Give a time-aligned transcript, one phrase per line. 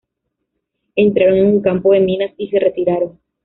[0.95, 3.19] Entraron en un campo de minas y se retiraron.